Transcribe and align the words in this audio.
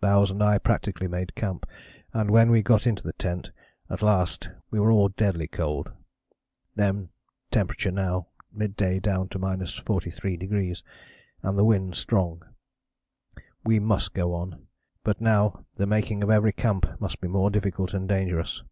Bowers 0.00 0.30
and 0.30 0.44
I 0.44 0.58
practically 0.58 1.08
made 1.08 1.34
camp, 1.34 1.66
and 2.12 2.30
when 2.30 2.52
we 2.52 2.62
got 2.62 2.86
into 2.86 3.02
the 3.02 3.14
tent 3.14 3.50
at 3.90 4.00
last 4.00 4.48
we 4.70 4.78
were 4.78 4.92
all 4.92 5.08
deadly 5.08 5.48
cold. 5.48 5.90
Then 6.76 7.08
temp. 7.50 7.72
now 7.86 8.28
mid 8.52 8.76
day 8.76 9.00
down 9.00 9.28
43° 9.28 10.82
and 11.42 11.58
the 11.58 11.64
wind 11.64 11.96
strong. 11.96 12.44
We 13.64 13.80
must 13.80 14.14
go 14.14 14.34
on, 14.34 14.68
but 15.02 15.20
now 15.20 15.64
the 15.74 15.86
making 15.88 16.22
of 16.22 16.30
every 16.30 16.52
camp 16.52 17.00
must 17.00 17.20
be 17.20 17.26
more 17.26 17.50
difficult 17.50 17.92
and 17.92 18.08
dangerous. 18.08 18.62